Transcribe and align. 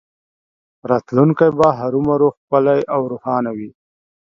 راتلونکی 0.89 1.49
به 1.57 1.67
هرومرو 1.79 2.29
ښکلی 2.37 2.79
او 2.93 3.01
روښانه 3.11 3.51
وي 3.57 3.69